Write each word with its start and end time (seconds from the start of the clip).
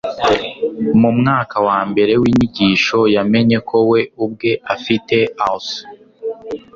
mu 1.01 1.09
mwaka 1.19 1.57
wa 1.67 1.79
mbere 1.89 2.13
w'inyigisho, 2.21 2.99
yamenye 3.15 3.57
ko 3.69 3.77
we 3.89 3.99
ubwe 4.23 4.51
afite 4.75 5.17
als 5.47 5.67